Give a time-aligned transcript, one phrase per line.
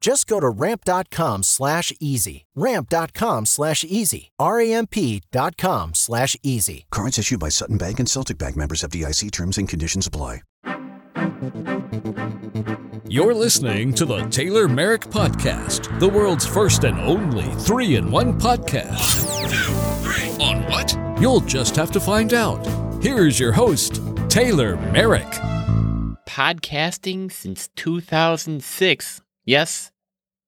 [0.00, 2.44] Just go to ramp.com slash easy.
[2.54, 4.30] Ramp.com slash easy.
[4.38, 6.86] R-A-M-P.com slash easy.
[6.90, 10.42] Cards issued by Sutton Bank and Celtic Bank members FDIC terms and conditions apply.
[13.08, 18.38] You're listening to the Taylor Merrick Podcast, the world's first and only three in one
[18.38, 19.26] podcast.
[20.40, 20.96] On what?
[21.20, 22.66] You'll just have to find out.
[23.02, 25.26] Here's your host, Taylor Merrick.
[26.26, 29.22] Podcasting since 2006.
[29.48, 29.92] Yes,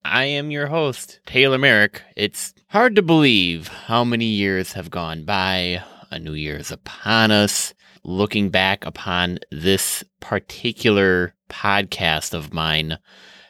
[0.03, 2.01] I am your host, Taylor Merrick.
[2.17, 5.81] It's hard to believe how many years have gone by.
[6.11, 7.73] A new year is upon us.
[8.03, 12.97] Looking back upon this particular podcast of mine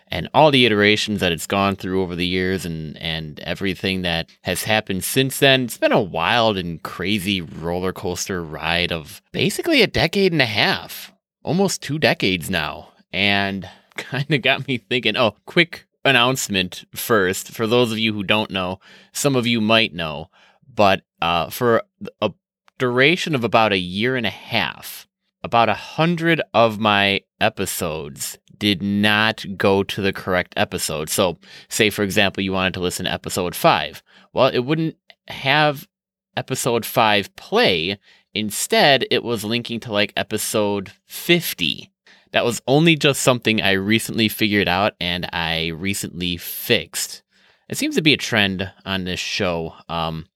[0.09, 4.29] and all the iterations that it's gone through over the years and, and everything that
[4.43, 9.81] has happened since then, it's been a wild and crazy roller coaster ride of basically
[9.81, 12.89] a decade and a half, almost two decades now.
[13.11, 13.67] And
[13.99, 15.17] kind of got me thinking.
[15.17, 17.49] Oh, quick announcement first.
[17.49, 18.79] For those of you who don't know,
[19.11, 20.29] some of you might know,
[20.73, 21.83] but uh, for
[22.21, 22.31] a
[22.77, 25.07] duration of about a year and a half,
[25.43, 31.09] about a hundred of my episodes did not go to the correct episode.
[31.09, 31.37] So,
[31.69, 34.03] say for example, you wanted to listen to episode five.
[34.33, 35.87] Well, it wouldn't have
[36.35, 37.97] episode five play.
[38.33, 41.91] Instead, it was linking to like episode 50
[42.31, 47.23] that was only just something I recently figured out and I recently fixed.
[47.67, 49.73] It seems to be a trend on this show.
[49.87, 50.27] Um,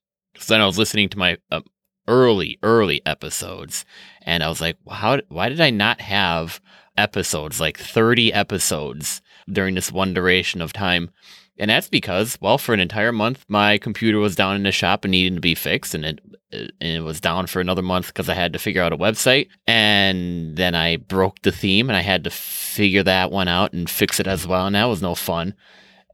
[0.48, 1.60] then I was listening to my uh,
[2.08, 3.84] early, early episodes,
[4.22, 5.20] and I was like, how?
[5.28, 6.60] Why did I not have
[6.96, 11.10] episodes like 30 episodes during this one duration of time?
[11.58, 15.04] And that's because, well, for an entire month, my computer was down in the shop
[15.04, 16.20] and needed to be fixed, and it
[16.52, 19.48] and it was down for another month because I had to figure out a website.
[19.66, 23.88] And then I broke the theme, and I had to figure that one out and
[23.88, 24.66] fix it as well.
[24.66, 25.54] And that was no fun.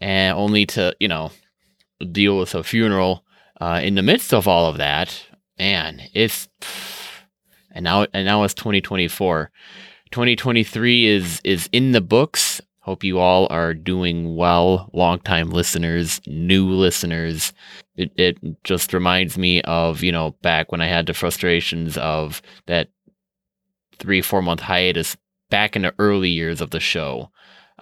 [0.01, 1.33] And only to you know
[2.13, 3.25] deal with a funeral
[3.61, 5.27] uh, in the midst of all of that.
[5.59, 6.49] Man, it's
[7.71, 9.51] and now and now it's 2024.
[10.11, 16.69] 2023 is is in the books Hope you all are doing well, longtime listeners, new
[16.69, 17.53] listeners.
[17.97, 22.43] It, it just reminds me of, you know, back when I had the frustrations of
[22.67, 22.89] that
[24.01, 25.17] three, four month hiatus
[25.51, 27.31] back in the early years of the show.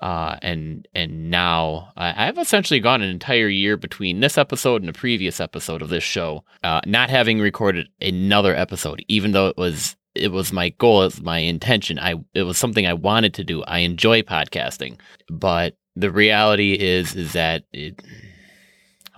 [0.02, 4.98] Uh, and and now I've essentially gone an entire year between this episode and the
[4.98, 9.96] previous episode of this show, uh, not having recorded another episode, even though it was
[10.19, 11.99] it was my goal, it was my intention.
[11.99, 13.62] I it was something I wanted to do.
[13.65, 14.99] I enjoy podcasting,
[15.29, 18.03] but the reality is is that it,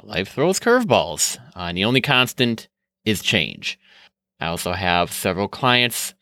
[0.03, 2.69] life throws curveballs, uh, and the only constant
[3.05, 3.79] is change.
[4.41, 6.15] I also have several clients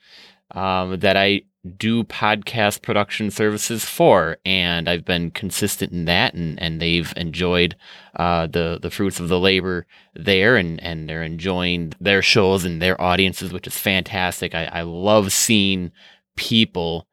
[0.53, 1.43] um, that I
[1.77, 7.77] do podcast production services for, and I've been consistent in that, and, and they've enjoyed
[8.17, 12.81] uh, the the fruits of the labor there, and, and they're enjoying their shows and
[12.81, 14.55] their audiences, which is fantastic.
[14.55, 15.91] I, I love seeing
[16.37, 17.07] people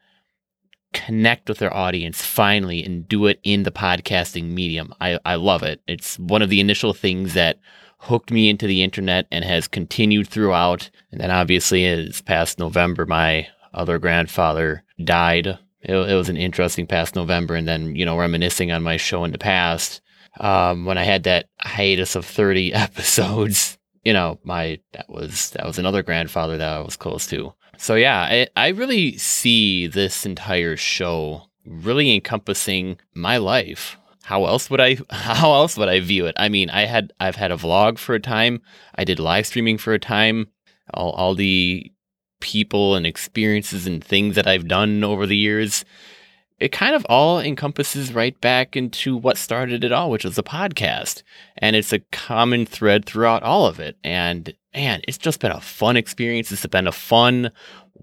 [0.94, 4.94] connect with their audience finally and do it in the podcasting medium.
[5.02, 5.82] I, I love it.
[5.88, 7.60] It's one of the initial things that
[7.98, 10.90] hooked me into the internet and has continued throughout.
[11.12, 15.48] And then obviously, as past November, my other grandfather died.
[15.82, 19.24] It, it, was an interesting past November, and then you know reminiscing on my show
[19.24, 20.02] in the past
[20.40, 23.78] um, when I had that hiatus of thirty episodes.
[24.04, 27.54] You know, my that was that was another grandfather that I was close to.
[27.78, 33.98] So yeah, I, I really see this entire show really encompassing my life.
[34.24, 36.36] How else would I how else would I view it?
[36.38, 38.62] I mean, I had I've had a vlog for a time.
[38.96, 40.48] I did live streaming for a time.
[40.94, 41.92] All all the
[42.46, 45.84] people and experiences and things that I've done over the years.
[46.60, 50.44] It kind of all encompasses right back into what started it all, which was a
[50.44, 51.24] podcast.
[51.58, 53.98] And it's a common thread throughout all of it.
[54.04, 56.52] And man, it's just been a fun experience.
[56.52, 57.52] It's been a fun,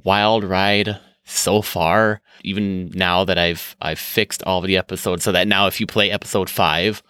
[0.05, 2.21] wild ride so far.
[2.43, 5.87] Even now that I've I've fixed all of the episodes, so that now if you
[5.87, 7.01] play episode five,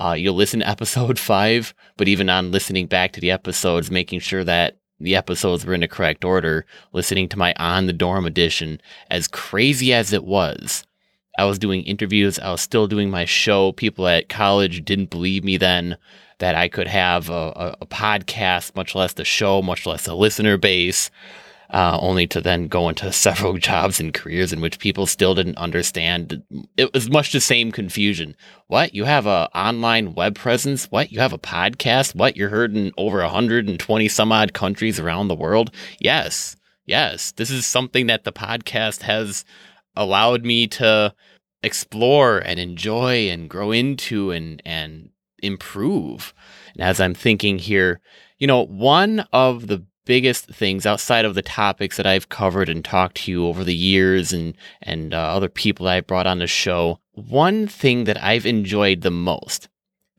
[0.00, 1.74] uh, you'll listen to episode five.
[1.98, 5.80] But even on listening back to the episodes, making sure that the episodes were in
[5.80, 8.80] the correct order, listening to my on the dorm edition,
[9.10, 10.84] as crazy as it was.
[11.38, 12.38] I was doing interviews.
[12.38, 13.72] I was still doing my show.
[13.72, 15.96] People at college didn't believe me then
[16.38, 20.14] that I could have a, a, a podcast, much less the show, much less a
[20.14, 21.10] listener base
[21.72, 25.58] uh, only to then go into several jobs and careers in which people still didn't
[25.58, 26.42] understand.
[26.76, 28.36] It was much the same confusion.
[28.66, 28.94] What?
[28.94, 30.86] You have a online web presence?
[30.86, 31.12] What?
[31.12, 32.14] You have a podcast?
[32.14, 32.36] What?
[32.36, 35.70] You're heard in over 120 some odd countries around the world?
[35.98, 36.56] Yes.
[36.86, 37.32] Yes.
[37.32, 39.44] This is something that the podcast has
[39.96, 41.14] allowed me to
[41.62, 45.10] explore and enjoy and grow into and, and
[45.42, 46.32] improve.
[46.74, 48.00] And as I'm thinking here,
[48.38, 52.84] you know, one of the biggest things outside of the topics that I've covered and
[52.84, 56.46] talked to you over the years and and uh, other people I've brought on the
[56.46, 59.68] show, one thing that I've enjoyed the most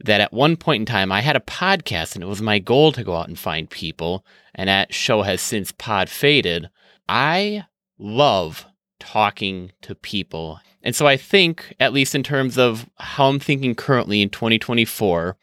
[0.04, 2.92] that at one point in time I had a podcast and it was my goal
[2.94, 4.26] to go out and find people
[4.56, 6.70] and that show has since pod faded.
[7.08, 7.66] I
[7.98, 8.66] love
[9.00, 10.60] talking to people.
[10.84, 15.38] And so I think at least in terms of how I'm thinking currently in 2024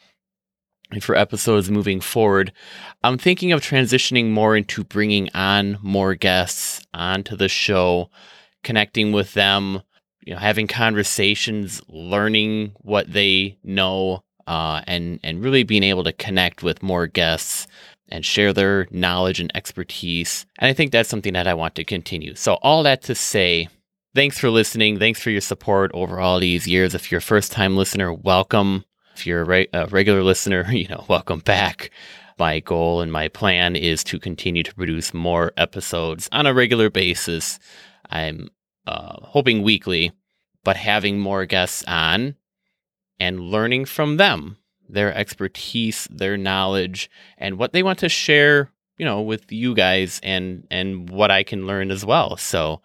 [1.00, 2.52] for episodes moving forward,
[3.02, 8.11] I'm thinking of transitioning more into bringing on more guests onto the show,
[8.64, 9.82] connecting with them,
[10.25, 16.12] you know, having conversations, learning what they know, uh, and and really being able to
[16.12, 17.67] connect with more guests
[18.08, 20.46] and share their knowledge and expertise.
[20.58, 22.34] And I think that's something that I want to continue.
[22.34, 23.69] So all that to say,
[24.14, 24.99] thanks for listening.
[24.99, 26.94] Thanks for your support over all these years.
[26.94, 28.84] If you're a first time listener, welcome.
[29.19, 31.91] If you're a, re- a regular listener, you know, welcome back.
[32.38, 36.88] My goal and my plan is to continue to produce more episodes on a regular
[36.88, 37.59] basis.
[38.11, 38.49] I'm
[38.87, 40.12] uh, hoping weekly,
[40.62, 42.37] but having more guests on
[43.19, 44.56] and learning from them,
[44.88, 50.20] their expertise, their knowledge, and what they want to share, you know, with you guys
[50.23, 52.37] and and what I can learn as well.
[52.37, 52.82] So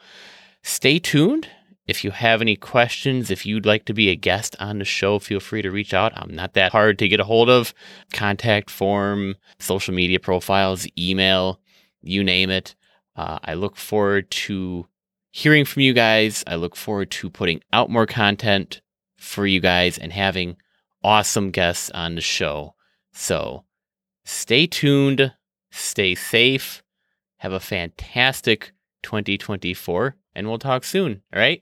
[0.64, 1.48] stay tuned
[1.86, 5.20] if you have any questions, if you'd like to be a guest on the show,
[5.20, 6.14] feel free to reach out.
[6.16, 7.74] I'm not that hard to get a hold of.
[8.14, 11.60] Contact form, social media profiles, email,
[12.02, 12.76] you name it.
[13.16, 14.88] Uh, I look forward to
[15.32, 16.44] hearing from you guys.
[16.48, 18.82] I look forward to putting out more content
[19.18, 20.56] for you guys and having
[21.04, 22.76] awesome guests on the show.
[23.12, 23.66] So
[24.24, 25.34] stay tuned,
[25.72, 26.82] stay safe,
[27.38, 28.72] have a fantastic
[29.04, 31.22] 2024, and we'll talk soon.
[31.34, 31.62] All right.